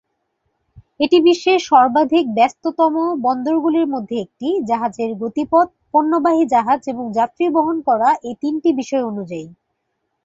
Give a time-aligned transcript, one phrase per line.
[0.99, 2.93] এটি বিশ্বের সর্বাধিক ব্যস্ততম
[3.21, 9.47] বন্দরগুলির মধ্যে একটি, জাহাজের গতিপথ, পণ্যবাহী জাহাজ এবং যাত্রী বহন করা এই তিনটি বিষয়য় অনুযায়ী।